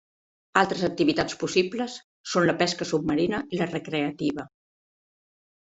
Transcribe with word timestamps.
Altres 0.61 0.85
activitats 0.87 1.37
possibles 1.43 1.99
són 2.33 2.49
la 2.51 2.57
pesca 2.63 2.89
submarina 2.95 3.45
i 3.55 3.61
la 3.63 3.71
recreativa. 3.77 4.49